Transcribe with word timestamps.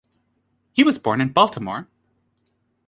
He 0.73 0.83
was 0.83 0.97
born 0.97 1.21
in 1.21 1.29
Baltimore. 1.31 1.87